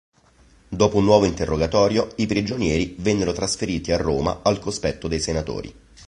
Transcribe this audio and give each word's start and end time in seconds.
Dopo 0.67 0.97
un 0.97 1.03
nuovo 1.03 1.25
interrogatorio 1.25 2.09
i 2.15 2.25
prigionieri 2.25 2.95
vennero 2.97 3.33
trasferiti 3.33 3.91
a 3.91 3.97
Roma 3.97 4.39
al 4.41 4.57
cospetto 4.57 5.07
dei 5.07 5.19
senatori. 5.19 5.75